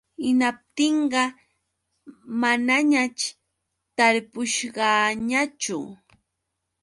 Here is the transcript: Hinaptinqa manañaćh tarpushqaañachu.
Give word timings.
Hinaptinqa 0.23 1.23
manañaćh 2.41 3.25
tarpushqaañachu. 3.97 5.77